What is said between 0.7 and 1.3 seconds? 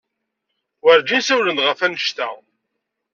Werjin